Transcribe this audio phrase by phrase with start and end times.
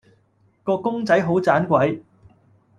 [0.63, 2.01] 個公仔好盞鬼